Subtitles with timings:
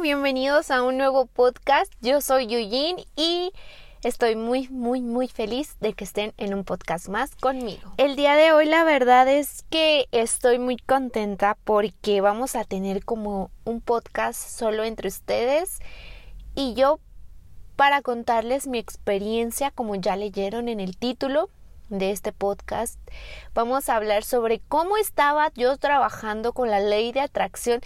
[0.00, 1.92] bienvenidos a un nuevo podcast.
[2.00, 3.52] Yo soy Yuyin y
[4.02, 7.92] estoy muy, muy, muy feliz de que estén en un podcast más conmigo.
[7.98, 13.04] El día de hoy la verdad es que estoy muy contenta porque vamos a tener
[13.04, 15.80] como un podcast solo entre ustedes
[16.54, 16.98] y yo
[17.76, 21.50] para contarles mi experiencia como ya leyeron en el título
[21.90, 22.98] de este podcast,
[23.52, 27.80] vamos a hablar sobre cómo estaba yo trabajando con la ley de atracción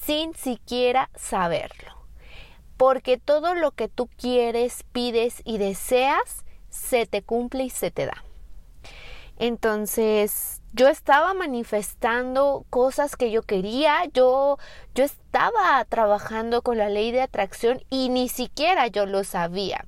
[0.00, 1.92] sin siquiera saberlo.
[2.76, 8.06] Porque todo lo que tú quieres, pides y deseas, se te cumple y se te
[8.06, 8.24] da.
[9.38, 14.58] Entonces, yo estaba manifestando cosas que yo quería, yo,
[14.94, 19.86] yo estaba trabajando con la ley de atracción y ni siquiera yo lo sabía.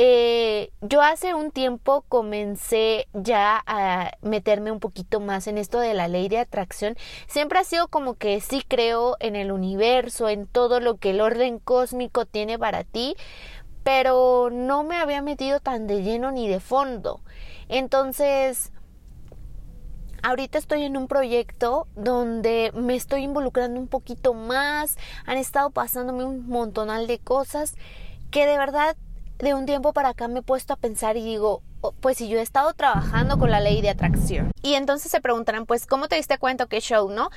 [0.00, 5.92] Eh, yo hace un tiempo comencé ya a meterme un poquito más en esto de
[5.92, 6.96] la ley de atracción.
[7.26, 11.20] Siempre ha sido como que sí creo en el universo, en todo lo que el
[11.20, 13.16] orden cósmico tiene para ti,
[13.82, 17.20] pero no me había metido tan de lleno ni de fondo.
[17.68, 18.70] Entonces,
[20.22, 26.24] ahorita estoy en un proyecto donde me estoy involucrando un poquito más, han estado pasándome
[26.24, 27.74] un montonal de cosas
[28.30, 28.96] que de verdad
[29.38, 32.28] de un tiempo para acá me he puesto a pensar y digo, oh, pues si
[32.28, 34.50] yo he estado trabajando con la ley de atracción.
[34.62, 37.30] Y entonces se preguntarán, pues, ¿cómo te diste cuenta qué show, no?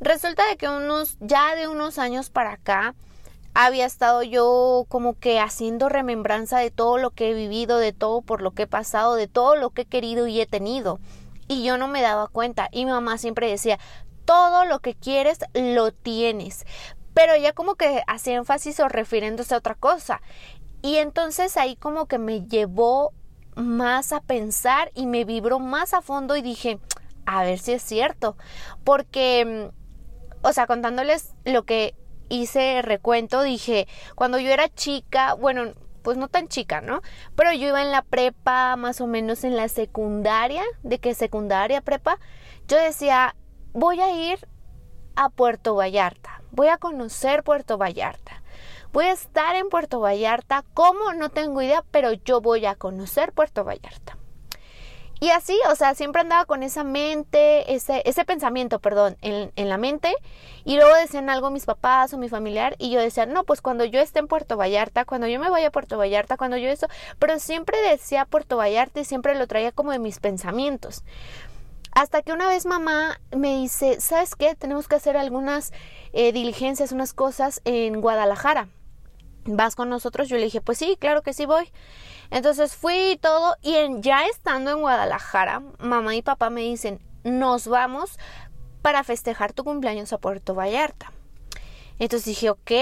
[0.00, 2.94] Resulta de que unos, ya de unos años para acá,
[3.54, 8.20] había estado yo como que haciendo remembranza de todo lo que he vivido, de todo
[8.20, 10.98] por lo que he pasado, de todo lo que he querido y he tenido.
[11.46, 12.68] Y yo no me daba cuenta.
[12.72, 13.78] Y mi mamá siempre decía,
[14.24, 16.66] todo lo que quieres lo tienes.
[17.12, 20.20] Pero ella como que hacía énfasis o refiriéndose a otra cosa.
[20.84, 23.14] Y entonces ahí como que me llevó
[23.56, 26.78] más a pensar y me vibró más a fondo y dije,
[27.24, 28.36] a ver si es cierto.
[28.84, 29.70] Porque,
[30.42, 31.96] o sea, contándoles lo que
[32.28, 35.72] hice recuento, dije, cuando yo era chica, bueno,
[36.02, 37.00] pues no tan chica, ¿no?
[37.34, 41.80] Pero yo iba en la prepa, más o menos en la secundaria, de que secundaria,
[41.80, 42.18] prepa,
[42.68, 43.34] yo decía,
[43.72, 44.46] voy a ir
[45.16, 48.43] a Puerto Vallarta, voy a conocer Puerto Vallarta.
[48.94, 50.64] Voy a estar en Puerto Vallarta.
[50.72, 51.12] ¿Cómo?
[51.14, 54.16] No tengo idea, pero yo voy a conocer Puerto Vallarta.
[55.18, 59.68] Y así, o sea, siempre andaba con esa mente, ese, ese pensamiento, perdón, en, en,
[59.68, 60.14] la mente.
[60.64, 62.76] Y luego decían algo mis papás o mi familiar.
[62.78, 65.66] Y yo decía, no, pues cuando yo esté en Puerto Vallarta, cuando yo me vaya
[65.66, 66.86] a Puerto Vallarta, cuando yo eso.
[67.18, 71.02] Pero siempre decía Puerto Vallarta y siempre lo traía como de mis pensamientos.
[71.90, 74.54] Hasta que una vez mamá me dice, ¿sabes qué?
[74.54, 75.72] Tenemos que hacer algunas
[76.12, 78.68] eh, diligencias, unas cosas en Guadalajara.
[79.44, 80.28] ¿Vas con nosotros?
[80.28, 81.70] Yo le dije, pues sí, claro que sí voy.
[82.30, 87.68] Entonces fui y todo y ya estando en Guadalajara, mamá y papá me dicen, nos
[87.68, 88.18] vamos
[88.82, 91.12] para festejar tu cumpleaños a Puerto Vallarta.
[91.98, 92.72] Entonces dije, ok,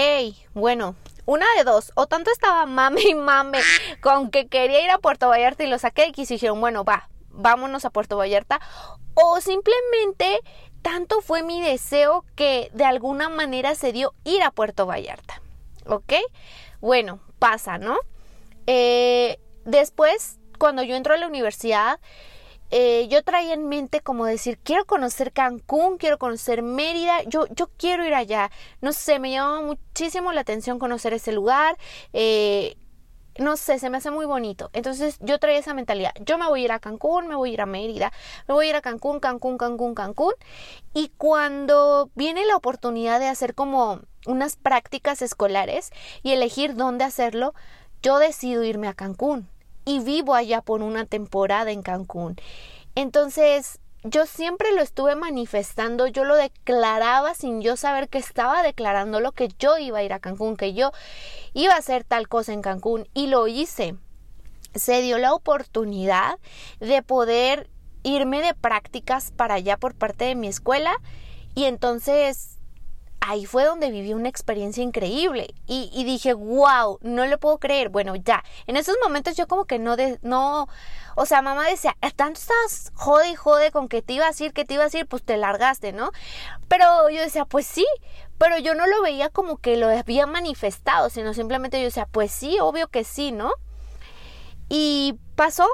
[0.53, 3.59] bueno, una de dos, o tanto estaba mame y mame
[4.01, 7.85] con que quería ir a Puerto Vallarta y lo saqué y dijeron, bueno, va, vámonos
[7.85, 8.59] a Puerto Vallarta,
[9.13, 10.39] o simplemente
[10.81, 15.42] tanto fue mi deseo que de alguna manera se dio ir a Puerto Vallarta.
[15.87, 16.13] ¿Ok?
[16.81, 17.97] Bueno, pasa, ¿no?
[18.67, 21.99] Eh, después, cuando yo entro a la universidad,
[22.75, 27.69] eh, yo traía en mente como decir, quiero conocer Cancún, quiero conocer Mérida, yo, yo
[27.77, 28.49] quiero ir allá.
[28.81, 31.77] No sé, me llama muchísimo la atención conocer ese lugar.
[32.13, 32.75] Eh,
[33.37, 34.69] no sé, se me hace muy bonito.
[34.73, 36.13] Entonces yo traía esa mentalidad.
[36.21, 38.11] Yo me voy a ir a Cancún, me voy a ir a Mérida,
[38.47, 40.33] me voy a ir a Cancún, Cancún, Cancún, Cancún.
[40.95, 45.91] Y cuando viene la oportunidad de hacer como unas prácticas escolares
[46.21, 47.53] y elegir dónde hacerlo,
[48.01, 49.47] yo decido irme a Cancún
[49.85, 52.35] y vivo allá por una temporada en Cancún.
[52.95, 59.21] Entonces, yo siempre lo estuve manifestando, yo lo declaraba sin yo saber que estaba declarando
[59.21, 60.91] lo que yo iba a ir a Cancún, que yo
[61.53, 63.95] iba a hacer tal cosa en Cancún y lo hice.
[64.75, 66.37] Se dio la oportunidad
[66.79, 67.69] de poder
[68.03, 70.93] irme de prácticas para allá por parte de mi escuela
[71.55, 72.52] y entonces
[73.25, 77.89] ahí fue donde viví una experiencia increíble y, dije, wow, no lo puedo creer.
[77.89, 80.67] Bueno, ya, en esos momentos yo como que no, de, no,
[81.15, 84.53] o sea, mamá decía, tanto estás jode y jode con que te iba a decir,
[84.53, 86.11] que te iba a decir, pues te largaste, ¿no?
[86.67, 87.85] Pero yo decía, pues sí,
[88.37, 92.31] pero yo no lo veía como que lo había manifestado, sino simplemente yo decía, pues
[92.31, 93.53] sí, obvio que sí, ¿no?
[94.69, 95.67] Y pasó,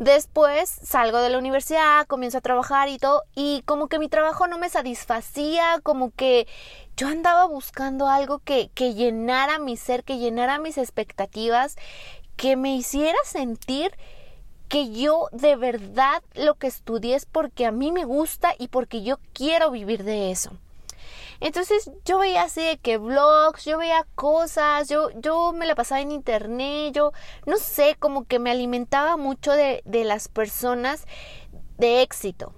[0.00, 4.46] Después salgo de la universidad, comienzo a trabajar y todo, y como que mi trabajo
[4.46, 6.48] no me satisfacía, como que
[6.96, 11.76] yo andaba buscando algo que, que llenara mi ser, que llenara mis expectativas,
[12.36, 13.92] que me hiciera sentir
[14.68, 19.02] que yo de verdad lo que estudié es porque a mí me gusta y porque
[19.02, 20.52] yo quiero vivir de eso.
[21.40, 26.02] Entonces yo veía así de que blogs, yo veía cosas, yo, yo me la pasaba
[26.02, 27.12] en internet, yo
[27.46, 31.06] no sé, como que me alimentaba mucho de, de las personas
[31.78, 32.52] de éxito.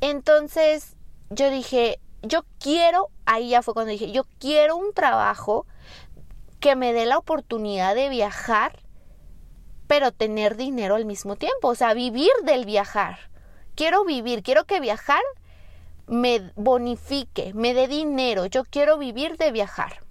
[0.00, 0.96] Entonces
[1.30, 5.66] yo dije, yo quiero, ahí ya fue cuando dije, yo quiero un trabajo
[6.60, 8.80] que me dé la oportunidad de viajar,
[9.86, 13.30] pero tener dinero al mismo tiempo, o sea, vivir del viajar.
[13.74, 15.22] Quiero vivir, quiero que viajar
[16.06, 20.04] me bonifique, me dé dinero, yo quiero vivir de viajar.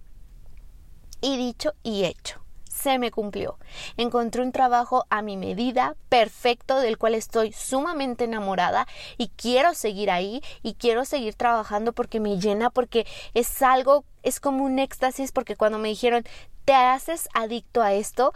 [1.21, 2.43] Y dicho y hecho
[2.73, 3.57] se me cumplió.
[3.97, 8.87] Encontré un trabajo a mi medida, perfecto, del cual estoy sumamente enamorada
[9.17, 14.39] y quiero seguir ahí y quiero seguir trabajando porque me llena, porque es algo, es
[14.39, 16.23] como un éxtasis, porque cuando me dijeron,
[16.65, 18.33] te haces adicto a esto,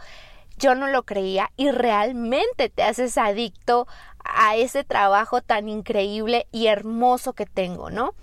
[0.56, 3.86] yo no lo creía y realmente te haces adicto
[4.28, 8.14] a ese trabajo tan increíble y hermoso que tengo, ¿no?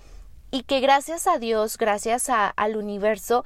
[0.50, 3.44] Y que gracias a Dios, gracias al universo,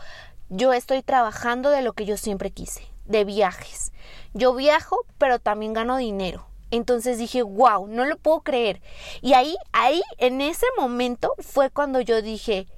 [0.49, 3.93] yo estoy trabajando de lo que yo siempre quise, de viajes.
[4.35, 6.47] Yo viajo, pero también gano dinero.
[6.71, 8.81] Entonces dije, wow, no lo puedo creer.
[9.23, 12.69] Y ahí, ahí, en ese momento fue cuando yo dije,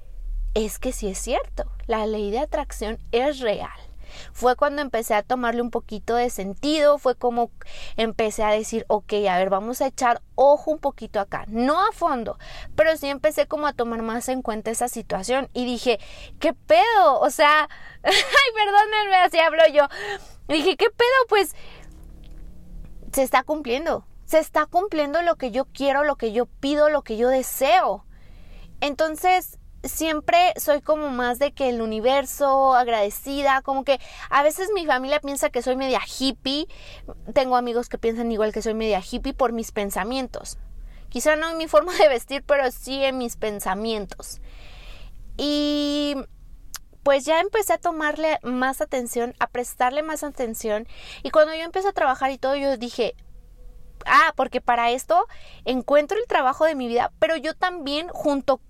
[0.53, 3.82] es que sí es cierto, la ley de atracción es real.
[4.31, 7.51] Fue cuando empecé a tomarle un poquito de sentido, fue como
[7.97, 11.91] empecé a decir, ok, a ver, vamos a echar ojo un poquito acá, no a
[11.91, 12.37] fondo,
[12.75, 15.99] pero sí empecé como a tomar más en cuenta esa situación y dije,
[16.39, 17.19] ¿qué pedo?
[17.19, 17.69] O sea,
[18.03, 18.13] ay,
[18.55, 19.87] perdónenme, así hablo yo.
[20.47, 21.27] dije, ¿qué pedo?
[21.29, 21.55] Pues
[23.11, 27.03] se está cumpliendo, se está cumpliendo lo que yo quiero, lo que yo pido, lo
[27.03, 28.05] que yo deseo.
[28.81, 33.99] Entonces, siempre soy como más de que el universo, agradecida, como que
[34.29, 36.67] a veces mi familia piensa que soy media hippie,
[37.33, 40.57] tengo amigos que piensan igual que soy media hippie por mis pensamientos.
[41.09, 44.41] Quizá no en mi forma de vestir, pero sí en mis pensamientos.
[45.37, 46.15] Y
[47.03, 50.87] pues ya empecé a tomarle más atención, a prestarle más atención.
[51.21, 53.15] Y cuando yo empecé a trabajar y todo, yo dije,
[54.05, 55.27] ah, porque para esto
[55.65, 58.61] encuentro el trabajo de mi vida, pero yo también junto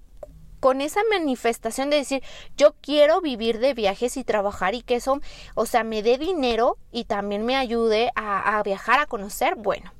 [0.63, 2.23] con esa manifestación de decir,
[2.55, 5.19] yo quiero vivir de viajes y trabajar y que eso,
[5.55, 9.91] o sea, me dé dinero y también me ayude a, a viajar, a conocer, bueno,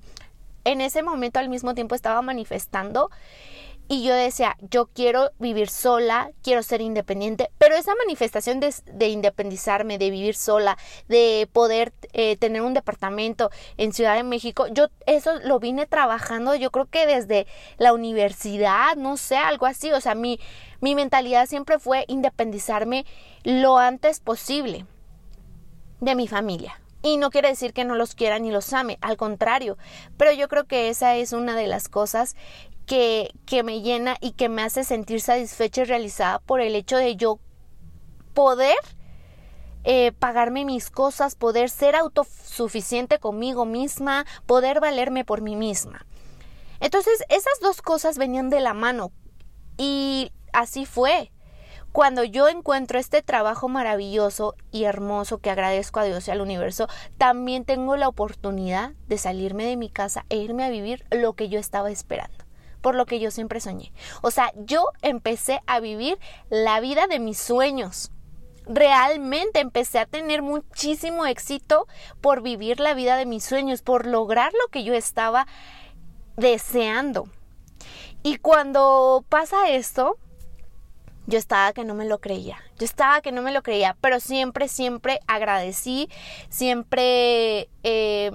[0.63, 3.11] en ese momento al mismo tiempo estaba manifestando
[3.93, 9.99] y yo decía, yo quiero vivir sola, quiero ser independiente, pero esa manifestación de, independizarme,
[9.99, 15.39] de vivir sola, de poder eh, tener un departamento en Ciudad de México, yo eso
[15.41, 17.45] lo vine trabajando, yo creo que desde
[17.77, 20.39] la universidad, no sé, algo así, o sea, mi,
[20.81, 23.05] mi mentalidad siempre fue independizarme
[23.43, 24.87] lo antes posible
[25.99, 26.79] de mi familia.
[27.05, 29.77] Y no quiere decir que no los quiera ni los ame, al contrario,
[30.15, 32.37] pero yo creo que esa es una de las cosas
[32.85, 36.97] que, que me llena y que me hace sentir satisfecha y realizada por el hecho
[36.97, 37.39] de yo
[38.33, 38.77] poder
[39.85, 46.05] eh, pagarme mis cosas, poder ser autosuficiente conmigo misma, poder valerme por mí misma.
[46.79, 49.11] Entonces esas dos cosas venían de la mano
[49.77, 51.31] y así fue.
[51.91, 56.87] Cuando yo encuentro este trabajo maravilloso y hermoso que agradezco a Dios y al universo,
[57.19, 61.49] también tengo la oportunidad de salirme de mi casa e irme a vivir lo que
[61.49, 62.42] yo estaba esperando
[62.83, 63.91] por lo que yo siempre soñé.
[64.21, 68.11] O sea, yo empecé a vivir la vida de mis sueños.
[68.67, 71.87] Realmente empecé a tener muchísimo éxito
[72.21, 75.47] por vivir la vida de mis sueños, por lograr lo que yo estaba
[76.35, 77.29] deseando.
[78.21, 80.17] Y cuando pasa esto,
[81.25, 84.19] yo estaba que no me lo creía, yo estaba que no me lo creía, pero
[84.19, 86.09] siempre, siempre agradecí,
[86.49, 88.31] siempre eh,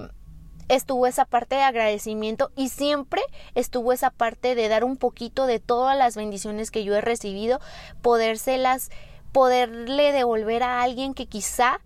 [0.69, 3.21] estuvo esa parte de agradecimiento y siempre
[3.55, 7.59] estuvo esa parte de dar un poquito de todas las bendiciones que yo he recibido,
[8.01, 8.89] podérselas,
[9.31, 11.81] poderle devolver a alguien que quizá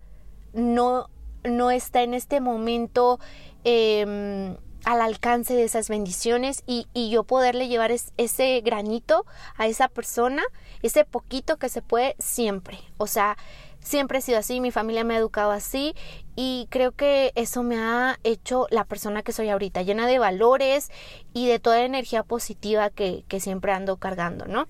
[0.52, 1.10] no,
[1.42, 3.18] no está en este momento
[3.64, 9.24] em, al alcance de esas bendiciones y, y yo poderle llevar ese granito
[9.56, 10.42] a esa persona,
[10.82, 12.78] ese poquito que se puede siempre.
[12.98, 13.36] O sea,
[13.84, 15.94] siempre he sido así, mi familia me ha educado así
[16.34, 20.90] y creo que eso me ha hecho la persona que soy ahorita, llena de valores
[21.32, 24.66] y de toda energía positiva que, que siempre ando cargando, ¿no?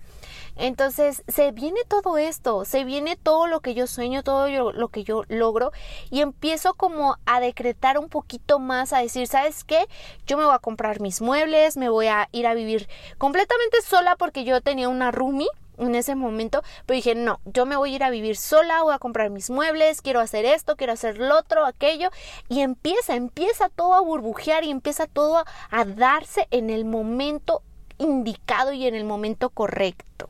[0.57, 5.03] Entonces se viene todo esto, se viene todo lo que yo sueño, todo lo que
[5.03, 5.73] yo logro
[6.11, 9.87] y empiezo como a decretar un poquito más, a decir, ¿sabes qué?
[10.27, 14.17] Yo me voy a comprar mis muebles, me voy a ir a vivir completamente sola
[14.17, 17.97] porque yo tenía una roomie en ese momento, pero dije, no, yo me voy a
[17.97, 21.39] ir a vivir sola, voy a comprar mis muebles, quiero hacer esto, quiero hacer lo
[21.39, 22.11] otro, aquello,
[22.49, 27.63] y empieza, empieza todo a burbujear y empieza todo a, a darse en el momento
[27.99, 30.29] indicado y en el momento correcto.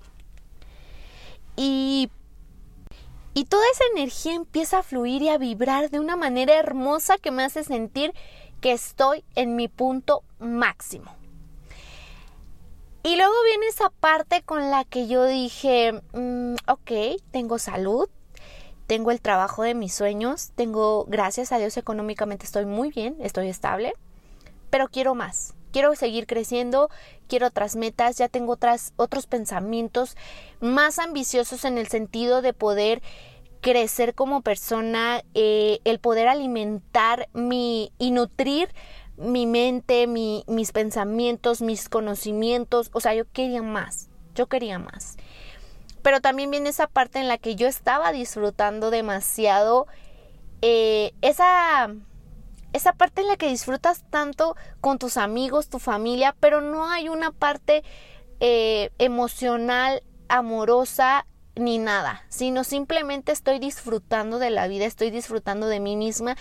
[1.56, 2.10] y
[3.36, 7.32] y toda esa energía empieza a fluir y a vibrar de una manera hermosa que
[7.32, 8.14] me hace sentir
[8.60, 11.23] que estoy en mi punto máximo.
[13.06, 18.08] Y luego viene esa parte con la que yo dije, mm, ok, tengo salud,
[18.86, 23.48] tengo el trabajo de mis sueños, tengo, gracias a Dios económicamente estoy muy bien, estoy
[23.48, 23.92] estable,
[24.70, 25.52] pero quiero más.
[25.70, 26.88] Quiero seguir creciendo,
[27.28, 30.16] quiero otras metas, ya tengo otras, otros pensamientos
[30.60, 33.02] más ambiciosos en el sentido de poder
[33.60, 38.70] crecer como persona, eh, el poder alimentar mi y nutrir
[39.16, 42.90] mi mente, mis pensamientos, mis conocimientos.
[42.92, 45.16] O sea, yo quería más, yo quería más.
[46.02, 49.86] Pero también viene esa parte en la que yo estaba disfrutando demasiado
[50.60, 51.94] eh, esa,
[52.72, 57.08] esa parte en la que disfrutas tanto con tus amigos, tu familia, pero no hay
[57.08, 57.84] una parte
[58.40, 65.80] eh, emocional, amorosa ni nada, sino simplemente estoy disfrutando de la vida, estoy disfrutando de
[65.80, 66.36] mí misma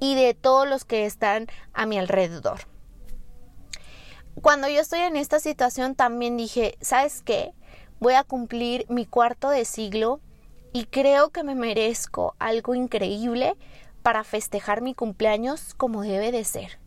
[0.00, 2.60] y de todos los que están a mi alrededor.
[4.42, 7.52] Cuando yo estoy en esta situación también dije, ¿sabes qué?
[8.00, 10.20] Voy a cumplir mi cuarto de siglo
[10.72, 13.56] y creo que me merezco algo increíble
[14.02, 16.78] para festejar mi cumpleaños como debe de ser.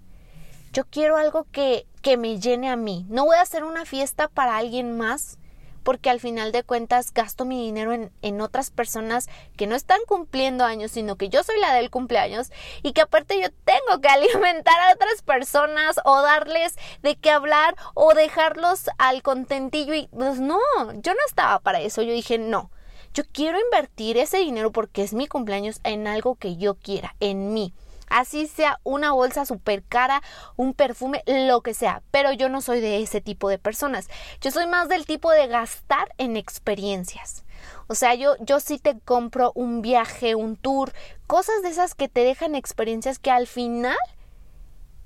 [0.73, 3.07] Yo quiero algo que, que me llene a mí.
[3.09, 5.38] No voy a hacer una fiesta para alguien más
[5.83, 9.99] porque al final de cuentas gasto mi dinero en, en, otras personas que no están
[10.07, 12.51] cumpliendo años, sino que yo soy la del cumpleaños
[12.83, 17.75] y que aparte yo tengo que alimentar a otras personas o darles de qué hablar
[17.93, 20.59] o dejarlos al contentillo y pues no,
[20.93, 22.71] yo no estaba para eso, yo dije no.
[23.11, 27.53] Yo quiero invertir ese dinero porque es mi cumpleaños en algo que yo quiera, en
[27.53, 27.73] mí
[28.09, 30.21] así sea una bolsa súper cara,
[30.55, 34.09] un perfume, lo que sea, pero yo no soy de ese tipo de personas.
[34.41, 37.43] Yo soy más del tipo de gastar en experiencias.
[37.87, 40.93] O sea, yo, yo sí te compro un viaje, un tour,
[41.27, 43.97] cosas de esas que te dejan experiencias que al final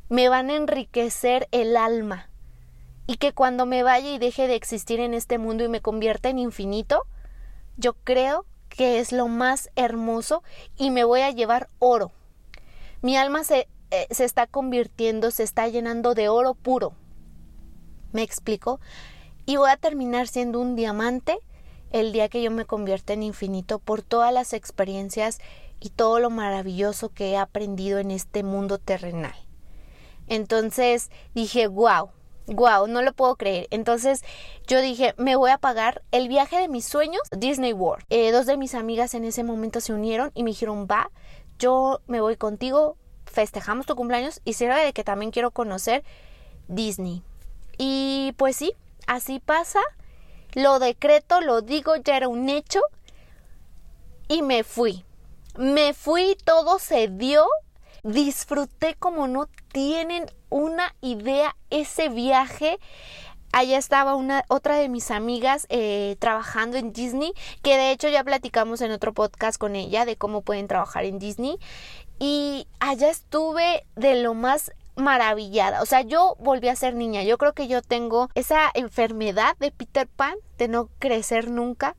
[0.09, 2.29] me van a enriquecer el alma.
[3.05, 6.29] Y que cuando me vaya y deje de existir en este mundo y me convierta
[6.29, 7.03] en infinito,
[7.75, 10.43] yo creo que es lo más hermoso
[10.77, 12.11] y me voy a llevar oro
[13.03, 16.93] mi alma se, eh, se está convirtiendo, se está llenando de oro puro.
[18.13, 18.79] ¿Me explico?
[19.45, 21.37] Y voy a terminar siendo un diamante
[21.91, 25.39] el día que yo me convierta en infinito por todas las experiencias
[25.81, 29.35] y todo lo maravilloso que he aprendido en este mundo terrenal.
[30.27, 32.09] Entonces dije, wow,
[32.47, 33.67] wow, no lo puedo creer.
[33.69, 34.23] Entonces
[34.65, 38.05] yo dije, me voy a pagar el viaje de mis sueños, Disney World.
[38.09, 41.11] Eh, dos de mis amigas en ese momento se unieron y me dijeron, va,
[41.63, 46.03] yo me voy contigo, festejamos tu cumpleaños y sirve de que también quiero conocer
[46.67, 47.23] Disney.
[47.77, 48.73] Y pues sí,
[49.07, 49.79] así pasa.
[50.55, 52.81] Lo decreto, lo digo, ya era un hecho.
[54.27, 55.05] Y me fui.
[55.57, 57.45] Me fui, todo se dio.
[58.03, 62.77] Disfruté como no tienen una idea ese viaje
[63.53, 68.23] allá estaba una otra de mis amigas eh, trabajando en Disney, que de hecho ya
[68.23, 71.57] platicamos en otro podcast con ella de cómo pueden trabajar en Disney.
[72.19, 75.81] Y allá estuve de lo más maravillada.
[75.81, 77.23] O sea, yo volví a ser niña.
[77.23, 81.95] Yo creo que yo tengo esa enfermedad de Peter Pan de no crecer nunca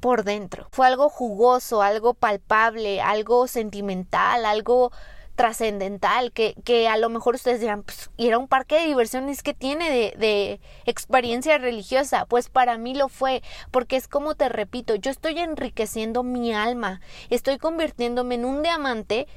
[0.00, 0.68] por dentro.
[0.72, 4.92] Fue algo jugoso, algo palpable, algo sentimental, algo
[5.36, 9.42] trascendental, que, que, a lo mejor ustedes dirán, pues, y era un parque de diversiones
[9.42, 12.26] que tiene de, de, experiencia religiosa.
[12.26, 17.00] Pues para mí lo fue, porque es como te repito, yo estoy enriqueciendo mi alma,
[17.30, 19.28] estoy convirtiéndome en un diamante.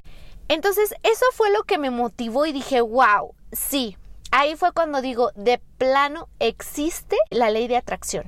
[0.47, 3.97] Entonces, eso fue lo que me motivó y dije, wow, sí.
[4.31, 8.25] Ahí fue cuando digo, de plano existe la ley de atracción.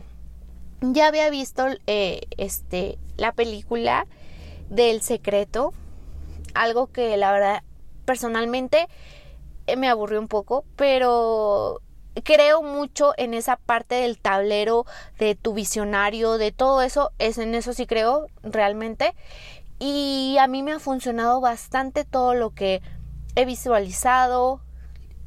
[0.82, 4.08] Ya había visto eh, este, la película
[4.70, 5.74] del secreto,
[6.54, 7.64] algo que la verdad
[8.06, 8.88] personalmente
[9.68, 11.82] eh, me aburrió un poco, pero
[12.24, 14.86] creo mucho en esa parte del tablero,
[15.18, 19.16] de tu visionario, de todo eso, es en eso sí creo realmente.
[19.80, 22.82] Y a mí me ha funcionado bastante todo lo que
[23.36, 24.62] he visualizado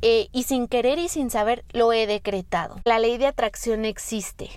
[0.02, 2.76] eh, y sin querer y sin saber lo he decretado.
[2.84, 4.50] La ley de atracción existe,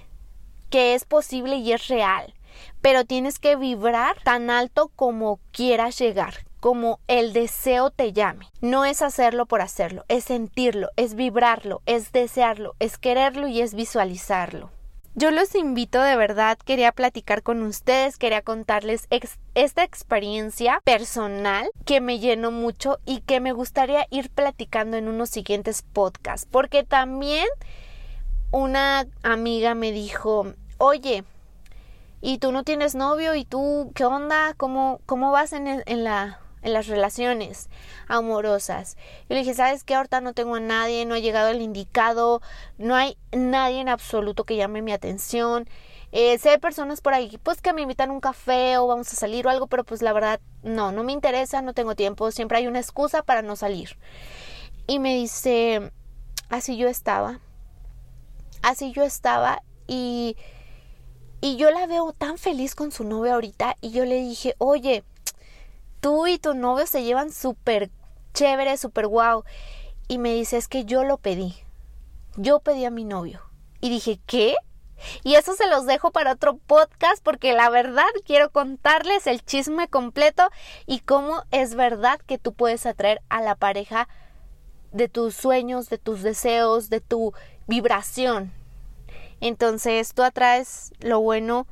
[0.69, 2.33] que es posible y es real,
[2.81, 8.49] pero tienes que vibrar tan alto como quieras llegar, como el deseo te llame.
[8.61, 13.73] No es hacerlo por hacerlo, es sentirlo, es vibrarlo, es desearlo, es quererlo y es
[13.73, 14.71] visualizarlo.
[15.19, 19.07] Yo los invito de verdad, quería platicar con ustedes, quería contarles
[19.55, 25.31] esta experiencia personal que me llenó mucho y que me gustaría ir platicando en unos
[25.31, 27.47] siguientes podcasts, porque también
[28.51, 31.23] una amiga me dijo, oye,
[32.21, 34.53] y tú no tienes novio y tú, ¿qué onda?
[34.55, 37.69] ¿Cómo, cómo vas en, en, la, en las relaciones
[38.07, 38.97] amorosas?
[39.27, 39.95] Y le dije, ¿sabes qué?
[39.95, 42.41] Ahorita no tengo a nadie, no ha llegado el indicado,
[42.77, 45.67] no hay nadie en absoluto que llame mi atención.
[46.11, 49.11] Eh, si hay personas por ahí, pues que me invitan a un café o vamos
[49.11, 52.31] a salir o algo, pero pues la verdad, no, no me interesa, no tengo tiempo,
[52.31, 53.97] siempre hay una excusa para no salir.
[54.87, 55.91] Y me dice,
[56.49, 57.41] así yo estaba,
[58.61, 60.37] así yo estaba y,
[61.41, 65.03] y yo la veo tan feliz con su novio ahorita y yo le dije, oye,
[65.99, 67.89] tú y tu novio se llevan súper
[68.33, 69.43] chévere, súper guau.
[70.07, 71.55] Y me dice, es que yo lo pedí,
[72.35, 73.41] yo pedí a mi novio.
[73.81, 74.55] Y dije, ¿qué?
[75.23, 79.87] Y eso se los dejo para otro podcast porque la verdad quiero contarles el chisme
[79.87, 80.49] completo
[80.85, 84.07] y cómo es verdad que tú puedes atraer a la pareja
[84.91, 87.33] de tus sueños, de tus deseos, de tu
[87.67, 88.53] vibración.
[89.39, 91.67] Entonces tú atraes lo bueno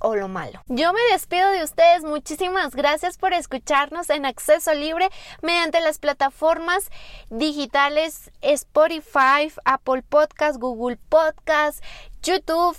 [0.00, 0.62] o lo malo.
[0.66, 2.04] Yo me despido de ustedes.
[2.04, 5.08] Muchísimas gracias por escucharnos en acceso libre
[5.42, 6.90] mediante las plataformas
[7.30, 11.82] digitales Spotify, Apple Podcast, Google Podcast,
[12.22, 12.76] YouTube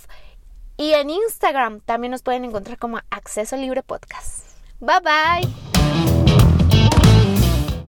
[0.76, 4.46] y en Instagram también nos pueden encontrar como acceso libre podcast.
[4.80, 6.39] Bye bye.